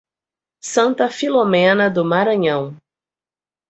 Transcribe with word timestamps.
Santa 0.63 1.11
Filomena 1.11 1.87
do 1.87 2.03
Maranhão 2.03 2.75